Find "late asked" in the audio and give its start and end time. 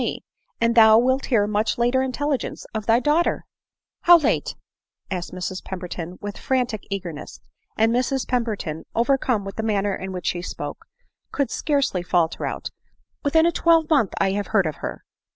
4.17-5.31